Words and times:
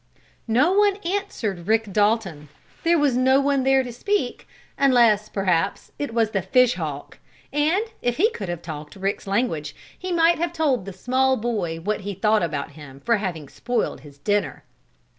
No 0.47 0.71
one 0.71 0.97
answered 1.05 1.67
Rick 1.67 1.93
Dalton. 1.93 2.49
There 2.81 2.97
was 2.97 3.15
no 3.15 3.39
one 3.39 3.61
there 3.63 3.83
to 3.83 3.93
speak, 3.93 4.47
unless, 4.75 5.29
perhaps, 5.29 5.91
it 5.99 6.11
was 6.11 6.31
the 6.31 6.41
fish 6.41 6.73
hawk, 6.73 7.19
and, 7.53 7.83
if 8.01 8.17
he 8.17 8.31
could 8.31 8.49
have 8.49 8.63
talked 8.63 8.95
Rick's 8.95 9.27
language 9.27 9.75
he 9.95 10.11
might 10.11 10.39
have 10.39 10.53
told 10.53 10.85
the 10.85 10.91
small 10.93 11.37
boy 11.37 11.77
what 11.79 12.01
he 12.01 12.15
thought 12.15 12.41
about 12.41 12.71
him 12.71 12.99
for 13.01 13.17
having 13.17 13.47
spoiled 13.47 13.99
his 14.01 14.17
dinner. 14.17 14.63